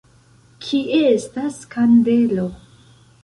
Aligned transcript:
Kie 0.67 0.95
estas 1.09 1.59
kandelo? 1.75 2.47